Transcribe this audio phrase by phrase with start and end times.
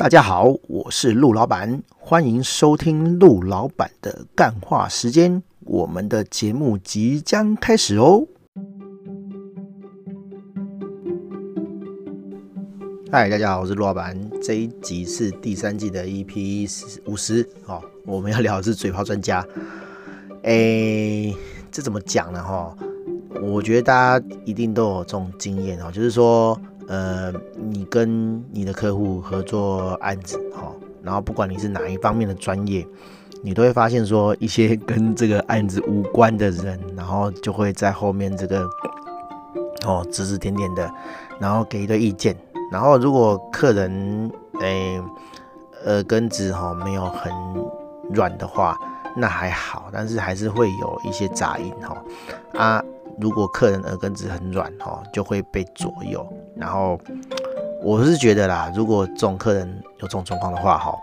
[0.00, 5.42] 大家好，我是陆老板，欢迎收听陆老板的干话时间。
[5.66, 8.26] 我们的节目即将开始哦。
[13.12, 14.18] 嗨，大家好，我是陆老板。
[14.42, 17.46] 这一集是第三季的 EP 五十。
[17.66, 19.46] 哦，我们要聊的是嘴炮专家。
[20.44, 21.30] 哎，
[21.70, 22.42] 这怎么讲呢？
[22.42, 22.74] 哈，
[23.42, 26.58] 我觉得大家一定都有这种经验哦，就是说。
[26.90, 30.72] 呃，你跟你的客户合作案子，哈，
[31.04, 32.84] 然后不管你是哪一方面的专业，
[33.44, 38.68] 你都会发现说一些跟这个案子无关的人，然后就会在后面这个
[39.86, 40.92] 哦指指点点的，
[41.38, 42.36] 然后给一堆意见。
[42.72, 44.28] 然后如果客人
[44.60, 45.00] 诶
[45.86, 47.32] 耳根子哈没有很
[48.12, 48.76] 软的话，
[49.16, 52.02] 那还好，但是还是会有一些杂音哈
[52.58, 52.82] 啊。
[53.20, 56.26] 如果客人耳根子很软哈，就会被左右。
[56.60, 57.00] 然后
[57.82, 60.94] 我是觉得啦，如果这种客人有这种状况的话哈，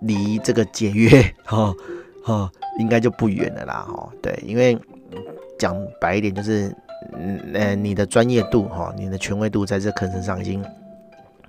[0.00, 1.08] 离这个解约
[1.46, 1.72] 哈
[2.24, 4.08] 哈应该就不远了啦哈。
[4.20, 4.76] 对，因为
[5.58, 6.74] 讲白一点就是，
[7.12, 10.60] 嗯呃，你的专业度哈，你的权威度在这课程上已经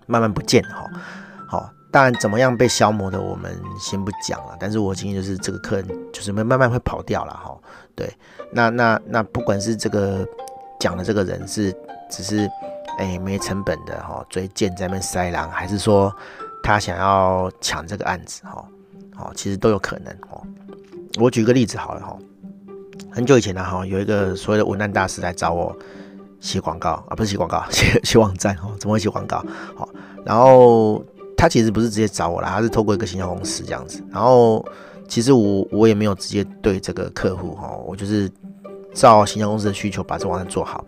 [0.05, 0.88] 慢慢不见哈。
[1.47, 4.55] 好，当然怎么样被消磨的，我们先不讲了。
[4.59, 7.58] 但是我今天就是这个客人就是慢慢慢会跑掉了哈。
[7.95, 8.08] 对，
[8.52, 10.27] 那那那不管是这个
[10.80, 11.73] 讲的这个人是
[12.09, 12.49] 只是
[12.98, 16.14] 哎没成本的哈，追贱在那边塞狼，还是说
[16.62, 18.66] 他想要抢这个案子哈，
[19.16, 20.42] 好，其实都有可能哦。
[21.20, 22.17] 我举个例子好了哈，
[23.11, 25.76] 很久以前呢哈，有一个所谓的文案大师来找我
[26.39, 29.44] 写广告啊，不是写广告，写 写网站哦，怎么会写广告？
[29.76, 29.89] 好，
[30.26, 31.04] 然后
[31.38, 34.66] 他其实不是直接找我啦，他是透过一个行销公司这样子，然后。
[35.06, 38.31] 其实我我也没有直接对这个客户哈，我就是
[38.95, 40.84] 照行销公司的需求把这网站做好，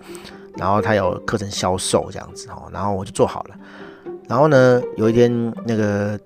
[0.57, 3.55] 然后他有课程销售这样子哈，然后我就做好了。
[4.27, 6.19] 然后呢，有一天那个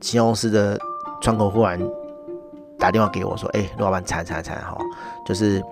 [0.00, 0.78] 行销公司的
[1.20, 1.80] 窗口忽然
[2.78, 4.78] 打电话给我说：“哎，陆老板，惨惨惨哈，
[5.26, 5.62] 就是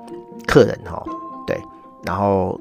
[0.47, 1.03] 客人哈，
[1.47, 1.61] 对，
[2.05, 2.61] 然后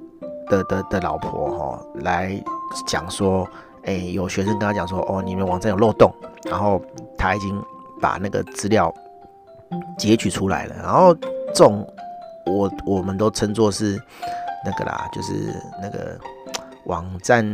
[0.50, 2.41] 的的的老婆哈来
[2.85, 3.47] 讲说，
[3.84, 6.12] 哎，有学生跟他讲说，哦，你们网站有漏洞，
[6.44, 6.81] 然后
[7.18, 7.62] 他已经。”
[8.00, 8.94] 把那个资料
[9.97, 11.16] 截取出来了，然后
[11.47, 11.84] 这种
[12.46, 14.00] 我我们都称作是
[14.67, 16.19] 那个啦，就是那个
[16.83, 17.45] 网站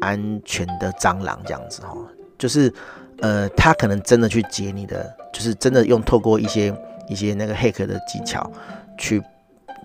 [0.00, 2.06] 安全的蟑螂这样子哦，
[2.38, 2.72] 就是
[3.20, 6.74] 呃，他可能真的去截你的，就是真的用透过一些
[7.06, 8.50] 一些那个黑客的技巧
[8.96, 9.22] 去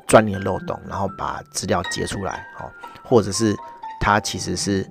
[0.08, 2.72] 钻你的漏洞，然后把资料截出来，哦，
[3.04, 3.54] 或者是
[4.00, 4.90] 他其实是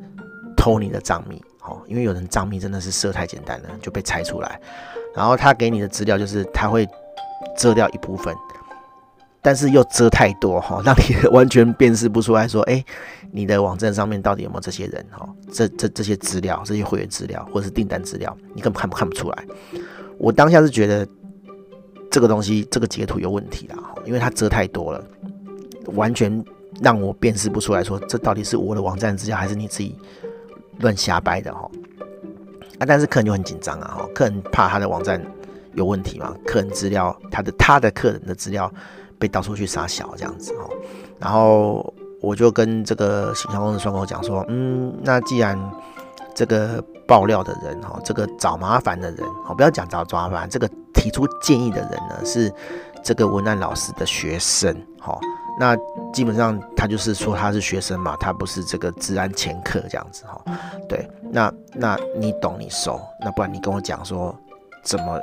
[0.55, 4.61] 偷你的账密，哦，因为有人账密真的是设太简单了，就被拆出来。
[5.15, 6.87] 然后他给你的资料就是他会
[7.57, 8.33] 遮掉一部分，
[9.41, 12.85] 但是又遮太多哈， 让你完全辨识不出来说，哎，
[13.31, 15.29] 你的网站上面到底有没有这些人哈？
[15.53, 19.45] 这这这些资料，这些会员资料或者是订单资料，你根本看不看不出来。
[20.19, 21.07] 我当下是觉得
[22.11, 25.05] 这个东西这个截图有问题啦，因为它遮太多了，
[25.95, 26.45] 完全
[26.83, 29.97] 让我辨识不出来说，这到底是我的网站资料还是你自己
[30.81, 31.71] 乱瞎掰的哈。
[32.79, 35.25] 啊，但是客人就很紧张啊，哈，客人怕他的网站
[35.75, 38.73] 有问题嘛，客人资料，他的他的客人的资料
[39.19, 40.69] 被到处去杀小这样子哈，
[41.19, 45.59] 然后我就跟这个行销公司窗口讲说，嗯，那既然
[46.35, 52.53] 这个爆料的人哈，这个找麻烦的人，好，不要讲找抓麻烦，这个提出建议的人呢是
[53.03, 55.19] 这个文案老师的学生，哈。
[55.61, 55.77] 那
[56.13, 60.41] 基本上他就是说他是学生嘛，他不是这个治安前科这样子哈。
[60.89, 64.33] 对，那那你懂你熟，那不然你跟我讲说
[64.85, 65.19] 怎么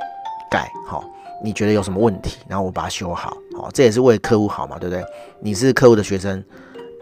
[0.50, 1.02] 改哈？
[1.46, 5.04] 你觉得有什么问题，然后我把它修好，好，这也是为客户好嘛，对不对？
[5.38, 6.44] 你是客户的学生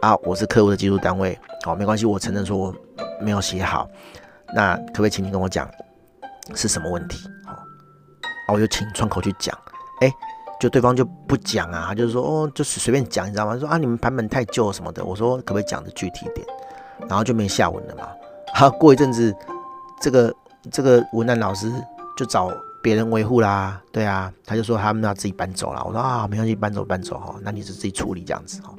[0.02, 2.74] 啊，我是客户的技术单位，好，没关系，我承认说我
[3.22, 3.88] 没有写好，
[4.54, 5.66] 那可不可以请你跟我讲
[6.54, 7.26] 是什么问题？
[7.46, 9.58] 好，啊，我就请窗口去讲，
[10.02, 10.12] 哎。
[10.60, 13.58] 就对方就不讲啊，就是说哦，就是随便讲，你知道吗？
[13.58, 15.04] 说啊，你们版本太旧什么的。
[15.04, 16.46] 我说可不可以讲的具体点？
[17.08, 18.08] 然后就没下文了嘛。
[18.54, 19.34] 好，过一阵子，
[20.00, 20.34] 这个
[20.70, 21.70] 这个文案老师
[22.16, 22.50] 就找
[22.84, 23.82] 别人维护啦。
[23.90, 25.82] 对啊，他就说他们要自己搬走了。
[25.86, 28.74] 我说啊，没关系，搬走搬走哈，那你就自己处理这样子哈。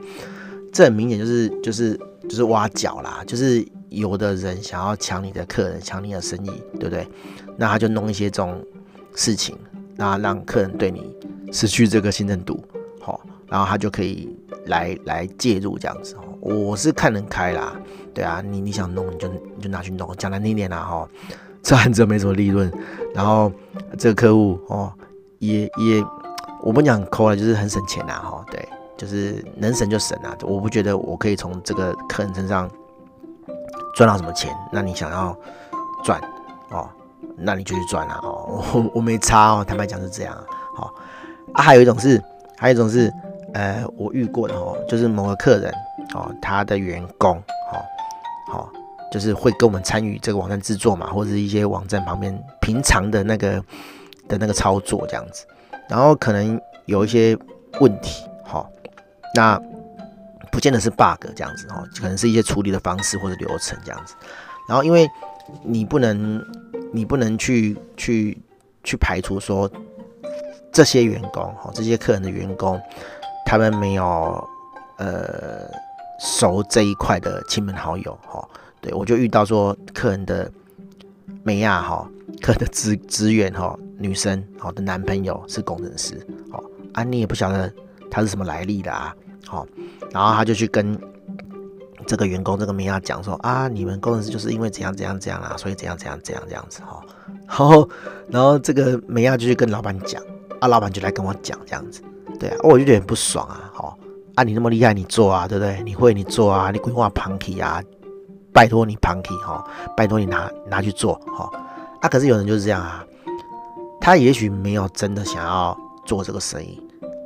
[0.72, 2.00] 这很明显就是就是
[2.30, 7.08] 就是挖角啦，就是有的人想要抢你的客人，抢你的生意，对不对？
[7.58, 8.64] 那他就弄一些这种
[9.16, 9.58] 事情，
[9.96, 11.16] 那让客人对你。
[11.52, 12.62] 失去这个信任度，
[13.00, 14.36] 好，然后他就可以
[14.66, 17.80] 来来介入这样子，我是看人开啦，
[18.14, 21.08] 对啊，你你想弄你就你就拿去弄，讲难听点啦哈，
[21.66, 22.72] 这案子没什么利润，
[23.12, 23.52] 然后
[23.98, 24.94] 这个客户哦
[25.40, 26.06] 也也
[26.62, 32.70] 我不讲抠了，就是很省钱呐哈，对，就是能省就省啊，我不觉得我可以从这个客人身上
[33.96, 35.36] 赚到什么钱，那你想要
[36.04, 36.22] 赚，
[36.70, 36.88] 哦，
[37.36, 40.38] 那你就去赚啦哦，我我没差哦，坦白讲是这样，
[40.76, 40.94] 好
[41.54, 42.22] 啊，还有一种是，
[42.58, 43.12] 还有一种是，
[43.56, 45.74] 呃，我遇过的哦，就是某个客人
[46.14, 47.42] 哦，他的员工，
[47.72, 48.70] 好，好，
[49.12, 53.64] 就是会跟我们参与这个网站制作嘛，或者是一些网站旁边平常的那个
[54.28, 55.46] 的那个操作这样子，
[55.90, 57.38] 然后可能有一些
[57.80, 58.70] 问题，好，
[59.34, 59.62] 那。
[60.52, 64.16] 不见得是 bug 这样子哦，可能是一些处理的方式或者流程这样子。
[64.70, 65.06] 然后，因为
[65.64, 66.42] 你不能，
[66.94, 68.42] 你不能去去
[68.82, 69.70] 去排除说
[70.72, 72.82] 这些员工哈，这些客人的员工，
[73.46, 74.48] 他们没有
[74.98, 75.70] 呃
[76.22, 78.48] 熟这一块的亲朋好友哈。
[78.86, 80.50] 对，我就遇到说客人的
[81.44, 82.08] 美亚哈，
[82.40, 87.74] 客人的职职员哈，女生好的男朋友是工程师好，啊，你也不晓得
[88.12, 89.16] 他是什么来历的啊。
[89.48, 89.66] 好，
[90.12, 90.96] 然后他就去跟
[92.06, 97.02] 这个员工这个美亚讲说啊，你们工程师就是因为怎样怎样怎样啦，所以怎样怎样怎样这样子哈。
[97.48, 97.90] 然后，
[98.28, 100.22] 然后这个美亚就去跟老板讲，
[100.60, 102.02] 啊，老板就来跟我讲这样子，
[102.40, 103.98] 对啊，我就有点不爽啊，好，
[104.34, 105.82] 啊，你那么厉害，你做啊，对不对？
[105.84, 107.82] 你会你做啊，你规划旁体啊，
[108.56, 109.62] 拜托你旁体哈，
[109.98, 111.52] 拜托你拿拿去做哈。
[112.00, 113.04] 啊，可是有人就是这样啊，
[114.00, 116.82] 他也许没有真的想要做这个生意。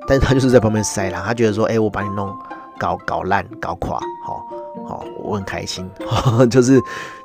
[0.07, 2.35] 但是他就是在旁边塞啦，他觉得说，哎、我把你弄
[2.79, 4.43] 搞搞烂、搞垮，好，
[4.87, 5.87] 好，我很开心，
[6.49, 6.81] 就是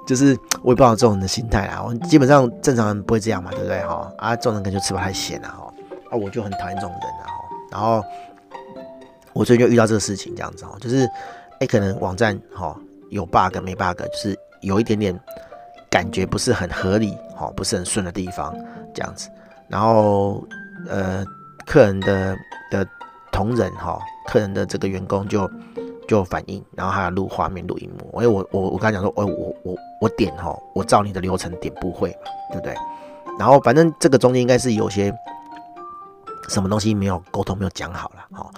[0.06, 1.82] 就是我也不知道这种人的心态啦。
[1.82, 3.80] 我基本上正常人不会这样嘛，对不对？
[3.86, 5.72] 哈啊，这种人可能就吃不太咸了哈。
[6.10, 7.24] 啊，我就很讨厌这种人啊。
[7.70, 8.04] 然后
[9.32, 11.08] 我最近就遇到这个事情，这样子哦，就是
[11.60, 12.76] 哎、可能网站哈
[13.14, 15.18] 有 bug 没 bug，就是有一点点
[15.88, 18.54] 感觉不是很合理，哈，不是很顺的地方，
[18.92, 19.30] 这样子。
[19.68, 20.44] 然后
[20.88, 21.24] 呃，
[21.66, 22.36] 客人的。
[22.70, 22.84] 的
[23.30, 25.48] 同仁哈，客人的这个员工就
[26.08, 28.18] 就反映，然后还要录画面、录荧幕。
[28.18, 32.74] 哎，我我我刚才讲说，我我我我点哈，我照你的流程点不会嘛，对不对？
[33.38, 35.12] 然后反正这个中间应该是有些
[36.48, 38.50] 什么东西没有沟通、没有讲好了，哈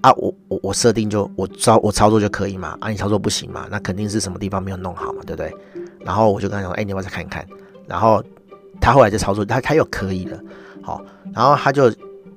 [0.00, 5.54] 啊，我我我设定就我操我操作就可以嘛，啊你操作不行嘛，那肯定是什么地方没有弄好嘛，对不对？
[6.00, 7.46] 然后我就跟他讲，哎，你要不要再看一看？
[7.86, 8.22] 然后
[8.80, 10.40] 他后来就操作，他他又可以了，
[10.82, 11.02] 好，
[11.34, 11.92] 然后他就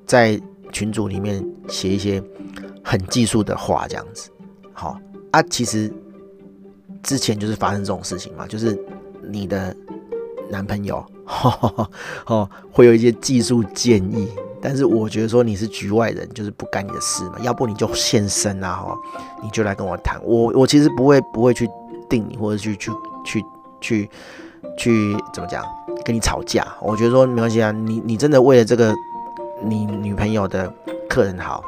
[0.06, 0.40] 在。
[0.74, 2.18] 群组里面写一些
[2.82, 4.30] 很技术的话，这样子，
[4.72, 4.98] 好
[5.30, 5.42] 啊。
[5.50, 5.92] 其实
[7.02, 8.82] 之前就是发生这种事情嘛，就是
[9.22, 9.76] 你的
[10.48, 11.04] 男朋友
[12.26, 14.28] 哦会有一些技术建议，
[14.60, 17.38] 但是我觉得说你是局外人，就是不干你的事嘛。
[17.40, 18.96] 要不你就现身啊，哈，
[19.42, 20.20] 你就来跟我谈。
[20.24, 21.68] 我我其实不会不会去
[22.08, 22.90] 定你，或者去去
[23.24, 23.44] 去
[23.80, 24.10] 去
[24.76, 25.64] 去怎么讲
[26.04, 26.66] 跟你吵架。
[26.80, 28.94] 我觉得说没关系啊，你你真的为了这个。
[29.64, 30.68] 你女朋友的
[31.08, 31.62] 客人好，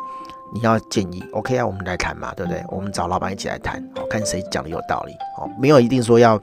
[0.53, 2.61] 你要建议，OK 啊，我们来谈嘛，对不对？
[2.71, 6.37] 我们找老板一起来谈，哦，看谁讲的有道理，哦，没有一定说要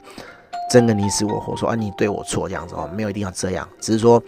[0.71, 4.23] 争个你死我活，说啊你对我错这样子哦，没有一定要这样，只是说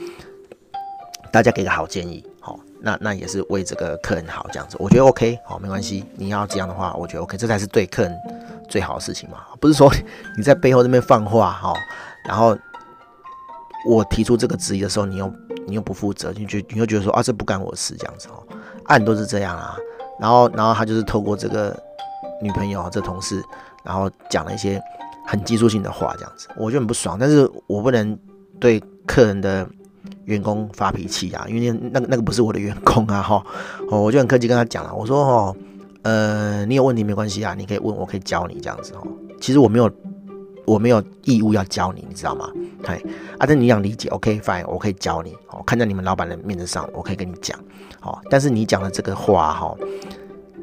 [1.31, 8.13] 大家给个好建议，好，那那也是为这个客人好这样子，我觉得 OK，好，没关系，你要这样的话，我觉得 OK，这才是对客人
[8.67, 9.89] 最好的事情嘛，不是说
[10.37, 11.73] 你在背后这边放话哈，
[12.27, 12.57] 然后
[13.87, 15.33] 我提出这个质疑的时候，你又。
[15.65, 18.43] 你又不负责，你就你又觉得说啊，这不干我事这样子哦，
[18.87, 19.77] 案都是这样啊。
[20.19, 21.73] 然后，然后他就是透过这个
[22.41, 23.41] 女朋友这同事，
[23.81, 24.77] 然后讲了一些
[25.25, 27.17] 很技术性的话这样子，我就很不爽。
[27.19, 28.17] 但是我不能
[28.59, 29.67] 对客人的
[30.25, 33.45] 员工发脾气啊，因为那那个不是我的员工啊哈。
[33.89, 35.55] 我就很客气跟他讲了，我说哦，
[36.03, 39.07] 呃，你有问题没关系啊，你可以问，我可以教你这样子哦。
[39.39, 39.91] 其实我没有。
[40.65, 42.49] 我没有义务要教你，你知道吗？
[42.85, 42.95] 嘿，
[43.37, 45.35] 啊，但你想理解，OK，fine，我可以教你。
[45.49, 47.59] 哦，看在你们老板的面子上，我可以跟你讲。
[47.99, 49.75] 好，但是你讲的这个话，哈，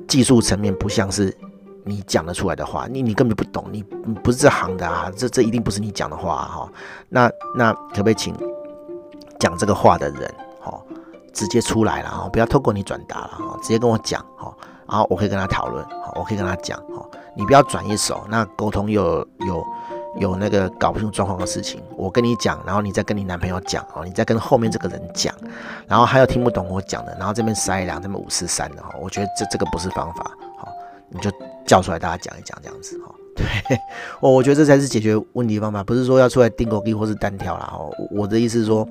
[0.08, 1.36] 技术层面不像是
[1.84, 3.82] 你讲得出来的话，你你根本不懂，你
[4.22, 6.68] 不是这行的啊，这这一定不是你讲的话，哈。
[7.08, 8.34] 那那可不可以请
[9.38, 10.80] 讲这个话的人，哈，
[11.32, 14.54] 直接出来了，哈，不要透过你转达了，哈，直接跟我讲，哈，
[14.88, 19.26] 然后我可以跟他讨论，好，我可以跟他讲，哈，你不要转一手，那沟通又有。
[19.46, 19.66] 有
[20.16, 25.32] 有那个搞不清楚状况的事情，我跟你讲，然后你再跟你男朋友讲哦，你再跟后面这个人讲，
[25.86, 30.66] 然后还有听不懂我讲的，然后这边塞两，这边五四三的哈，我觉得这这个不是方法，好，
[31.10, 31.30] 你就
[31.70, 33.46] 叫出来大家讲一讲这样子哈，对，
[34.18, 38.84] 我 我觉得这才是解决问题的方法，不是说要出来钉孤枝或是单挑啦哈，我的意思是说，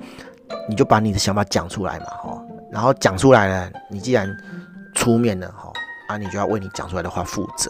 [0.69, 4.33] 你就把你的想法讲出来嘛哈，然后讲出来了，你既然
[4.95, 5.73] 出面了哈，
[6.07, 7.69] 啊，你就要为你讲出来的话负责。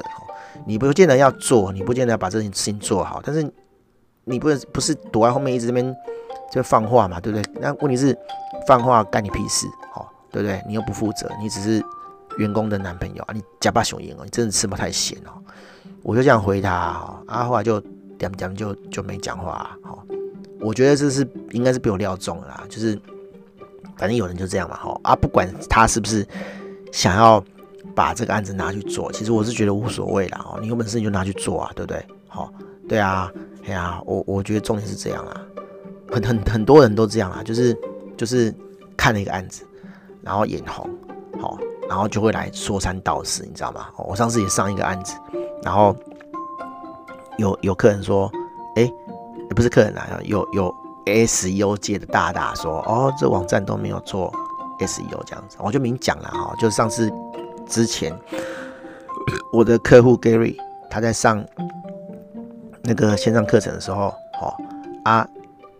[0.67, 3.51] 你不见得要做，你不见得要把这件事情做好，但是
[4.25, 5.95] 你不是不是躲在后面一直这边
[6.51, 7.53] 就放话嘛，对不对？
[7.59, 8.15] 那问题是
[8.67, 10.63] 放话干你屁事，好，对不对？
[10.67, 11.83] 你又不负责，你只是
[12.39, 15.31] 员工的男朋友啊，你假巴雄鹰哦，你真的吃不太咸哦。
[16.01, 16.71] 我就这样回他，
[17.27, 17.79] 啊，后来就
[18.17, 20.03] 点点就就没讲话，好，
[20.61, 22.97] 我觉得这是应该是被我料中了啦，就是
[23.97, 26.25] 反正有人就这样嘛，哈啊，不管他是不是
[26.93, 27.43] 想要
[27.93, 32.05] 把这个案子拿去做，其实我是觉得无所谓啦，哦，你有本事你就拿去做啊，对不对？
[32.29, 32.49] 好，
[32.87, 33.29] 对啊，
[33.65, 35.41] 哎呀，我我觉得重点是这样啊，
[36.09, 37.77] 很很很多人都这样啊，就是
[38.15, 38.53] 就是
[38.95, 39.65] 看了一个案子，
[40.21, 40.89] 然后眼红，
[41.41, 43.87] 好，然后就会来说三道四，你知道吗？
[43.97, 45.15] 我上次也上一个案子，
[45.63, 45.95] 然后
[47.37, 48.31] 有有客人说，
[48.75, 48.91] 哎。
[49.55, 50.73] 不是客人啊，有有
[51.05, 54.31] SEO 界的大大说，哦，这网站都没有做
[54.79, 57.11] SEO 这样子，我就明讲了哈，就是上次
[57.65, 58.15] 之前
[59.51, 60.55] 我的客户 Gary
[60.87, 61.43] 他在上
[62.83, 64.53] 那个线上课程的时候，哦
[65.03, 65.27] 啊，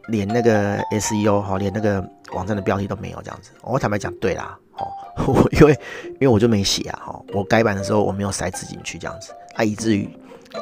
[0.07, 4.87] 连那个 SEO 哈，连那个网站的标题都没有这样子，我坦白讲，对啦，哦，
[5.51, 5.79] 因为
[6.13, 10.09] 因为我就没写啊，哈，我改版的时候我没有塞字进去这样子，啊，以至于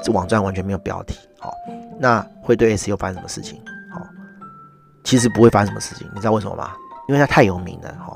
[0.04, 1.54] 这网站完全没有标题，好。
[2.00, 3.60] 那会对 SEO 发生什么事情？
[3.92, 4.00] 好，
[5.04, 6.76] 其实不会发生什么事情，你知道为什么吗？
[7.08, 7.92] 因为他太有名了。
[7.94, 8.16] 哈，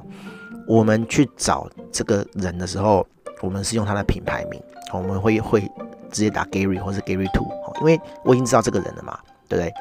[0.68, 3.06] 我们去找这个人的时候，
[3.42, 4.62] 我们是用他的品牌名，
[4.94, 5.62] 我们会会
[6.12, 7.48] 直接打 Gary 或是 Gary Two，
[7.80, 9.18] 因为我已经知道这个人了嘛，
[9.50, 9.74] 对不对？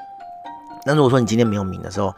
[0.87, 2.15] 那如果说你今天没有名的时候，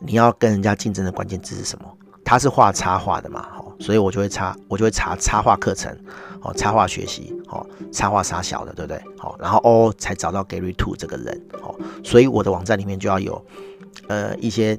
[0.00, 1.84] 你要跟人家竞争的关键字是什么？
[2.24, 5.94] 他是画插画的嘛，所以我就会插，我就会查插画课程，
[6.42, 9.02] 哦，插画学习，哦，插画傻小的，对不对？
[9.18, 13.44] 好，然后哦，才找到 Gary Two 这个人，哦，所以我的网站里面就要有，
[14.06, 14.78] 呃，一些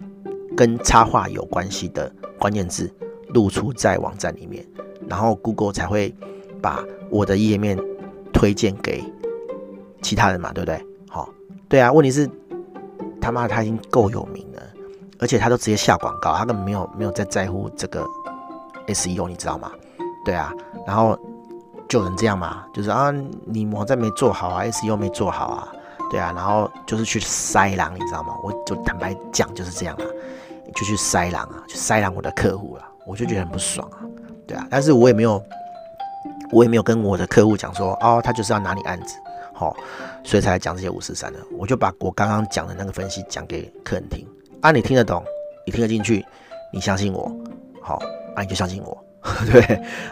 [0.55, 2.89] 跟插画有关系的关键字
[3.29, 4.65] 露出在网站里面，
[5.07, 6.15] 然后 Google 才会
[6.61, 7.77] 把我的页面
[8.31, 9.03] 推荐给
[10.01, 10.81] 其他人嘛，对不对？
[11.09, 11.27] 好，
[11.67, 12.29] 对啊，问题是
[13.19, 14.61] 他妈他已经够有名了，
[15.21, 18.05] 而且他都直接下广告，他根本没有没有在在乎这个。
[18.87, 19.71] SEO 你知道吗？
[20.25, 20.51] 对啊，
[20.87, 21.17] 然后
[21.87, 23.13] 就能这样嘛，就是啊，
[23.45, 25.67] 你网站没做好啊，SEO 没做好啊，
[26.09, 28.33] 对啊，然后就是去塞狼，你知道吗？
[28.43, 30.03] 我就坦白讲就是这样啊，
[30.75, 34.01] 就去塞狼啊，去塞狼我的客户啊，我就觉得很不爽啊，
[34.47, 35.41] 对啊，但是我也没有，
[36.51, 39.15] 我也没有跟我的客户讲说，哦，他就是要拿你案子，
[39.53, 39.75] 好，
[40.23, 44.27] 所以才来讲这些五四三的，我就把我刚刚讲的那个分析讲给客人听，
[44.61, 45.23] 啊，你听得懂，
[45.65, 46.25] 你听得进去，
[46.71, 47.31] 你相信我，
[47.81, 47.99] 好。
[48.33, 48.97] 啊，你就相信我，
[49.51, 49.61] 对，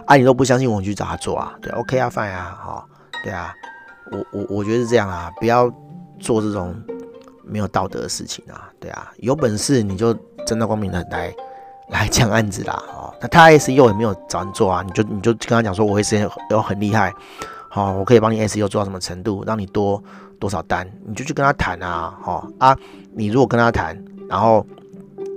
[0.05, 2.85] 啊，你都不相信我，你去找他做啊，对，OK 啊，fine 啊，好，
[3.23, 3.53] 对啊，
[4.11, 5.71] 我我我觉得是这样啊，不要
[6.19, 6.75] 做这种
[7.45, 10.13] 没有道德的事情啊，对啊，有本事你就
[10.45, 11.33] 正大光明的来
[11.87, 17.13] 来讲案子啦，哦，那他 SEO 也没有找人做啊，你就你就跟他讲说，我 SEO 很厉害，
[17.69, 20.03] 好，我可以帮你 SEO 做到什么程度，让你多
[20.41, 22.77] 多少单，你就去跟他谈啊，好啊，
[23.13, 23.97] 你如果跟他谈，
[24.29, 24.65] 然后。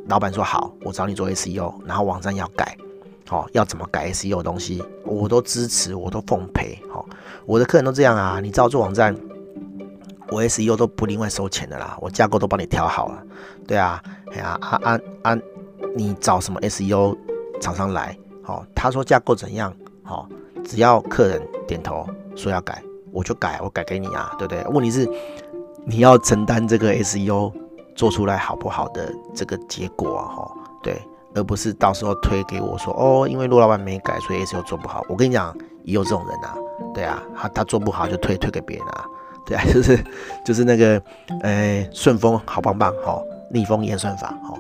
[0.09, 2.77] 老板说好，我找你做 SEO，然后网站要改，
[3.27, 7.07] 好，要怎么改 SEO 东西，我都支持，我都奉陪，好，
[7.47, 9.17] 我的客人都这样啊，你找做网站，
[10.29, 13.23] 我 SEO 都不另外收钱的啦，我架构都帮你调好了，
[13.67, 15.39] 对啊，哎呀，啊啊啊，
[15.95, 17.17] 你找什么 SEO
[17.61, 19.73] 厂商来，好，他说架构怎样，
[20.03, 20.29] 好，
[20.65, 22.83] 只要客人点头说要改，
[23.13, 24.65] 我就改，我改给你啊，对不对？
[24.65, 25.09] 问题是
[25.87, 27.53] 你要承担这个 SEO。
[27.95, 31.01] 做出来好不好的这个结果啊，哈，对，
[31.35, 35.05] 而不是到时候推给我说，哦，因为陆老板没改，所以 SEO 做不好。
[35.09, 36.55] 我跟你讲，也有这种人啊，
[36.95, 39.05] 对啊，他他做不好就推推给别人啊，
[39.47, 40.05] 对啊， 就是
[40.45, 41.03] 就是那个，
[41.43, 43.21] 呃，顺风好棒棒，哈，
[43.51, 44.55] 逆风演算法，哈，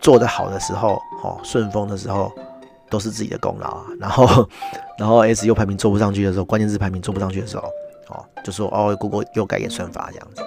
[0.00, 2.32] 做得好的时候，哈，顺风的时候
[2.88, 4.48] 都是自己的功劳啊，然后
[4.98, 7.64] 然后 SEO 排名做不上去的时候，关键字排名做不上去的时候，
[8.08, 10.42] 哦，就说哦谷歌又改演算法这样子。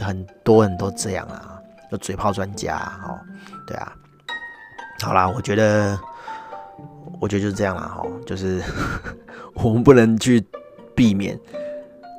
[0.00, 1.60] 很多人都这样啊，
[1.92, 2.76] 有嘴炮专家
[3.06, 3.18] 哦，
[3.66, 3.92] 对啊，
[5.02, 5.98] 好啦，我觉得，
[7.20, 8.62] 我觉得就是这样啦，哈，就是
[9.54, 10.44] 我们不能去
[10.94, 11.38] 避免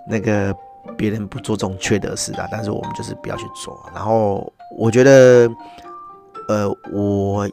[0.07, 0.55] 那个
[0.97, 3.83] 别人不做这种缺德事啊，但是我们就是不要去做。
[3.93, 5.49] 然后我觉得，
[6.47, 7.49] 呃，我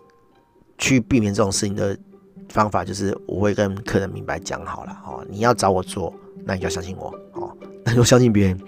[0.76, 1.96] 去避免这种事情的
[2.48, 6.12] 方法就是，我会跟客人明白讲好了，哦，你要找我做，
[6.44, 8.60] 那你就要相信我，哦，那就相信别人。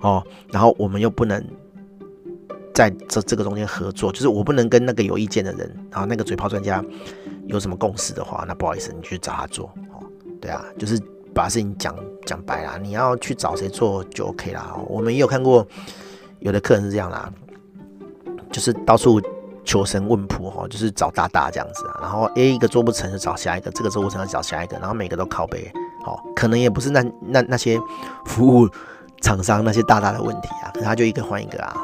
[0.00, 1.42] 哦，然后我们又不能
[2.72, 6.84] 在这这个中间合作，就是我不能跟那个有意见的人，然后那个嘴炮专家
[7.46, 9.66] 有什么共识的话，那不好意思，你去找他做。
[9.92, 9.98] 哦，
[10.40, 10.96] 对啊，就是
[11.34, 14.76] 把事情讲讲白了，你要去找谁做就 OK 啦。
[14.86, 15.66] 我们也有看过
[16.38, 17.28] 有的客人是这样啦，
[18.52, 19.20] 就是到处
[19.64, 21.98] 求神问卜，哈，就是找大大这样子啊。
[22.00, 25.68] 然后 A 一个做不成就找下一个，这个做不成就找下一个，然后每个都靠背。
[26.04, 27.76] 好，可能也不是那那那些
[28.24, 28.68] 服务。
[29.20, 31.74] 厂商那些大大的问题啊，可是他就一个换一个啊，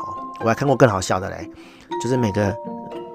[0.40, 1.48] 我还看过更好笑的嘞，
[2.02, 2.56] 就是每个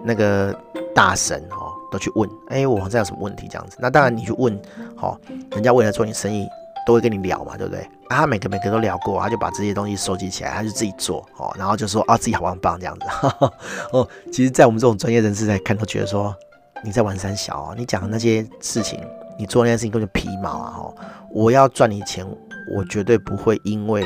[0.04, 0.54] 那个
[0.94, 3.78] 大神哦都去问，哎，我网站有什么问题这样子？
[3.80, 4.60] 那当然你去问，
[4.96, 5.18] 好，
[5.52, 6.48] 人家为了做你生意，
[6.86, 7.82] 都会跟你聊嘛，对不对？
[8.10, 13.06] 啊，他每个每个都聊过，他就把这些东西收集起来，他就自己做哦，然后就说啊自己好棒棒这样子。
[13.94, 16.36] 哦，其实，在我们这种专业人士来看，都觉得说
[16.84, 19.00] 你在玩三小哦，你讲的那些事情，
[19.38, 20.76] 你做那些事情根本就皮毛啊！
[20.78, 20.96] 哦，
[21.32, 22.26] 我要赚你钱，
[22.70, 24.04] 我绝对不会因为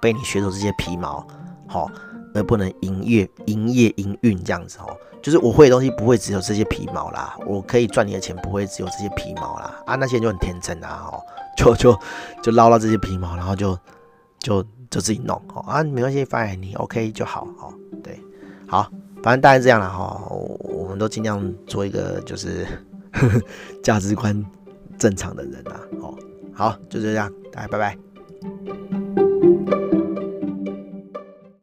[0.00, 1.26] 被你学走这些皮毛，
[1.66, 1.90] 好。
[2.32, 9.82] 而不能营业、营业、营运这样子哦，就是我会的东西不会只有这些皮毛啦，我可以赚你的钱不会只有这些皮毛啦。
[9.84, 11.18] 啊，那些人就很天真啊，哦，
[11.56, 11.98] 就就
[12.40, 13.76] 就捞到这些皮毛，然后就
[14.38, 15.60] 就就自己弄哦。
[15.66, 18.16] 啊，没关系，反正你 OK 就好哦，对，
[18.68, 18.88] 好，
[19.24, 22.64] 反正大概这样了哈，我们都尽量做一个就是
[23.82, 24.40] 价值观
[24.96, 26.14] 正常的人啊，哦，
[26.60, 29.29] 好就这样大家拜拜。